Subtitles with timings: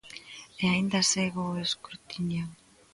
[0.61, 2.45] E aínda segue o escrutinio.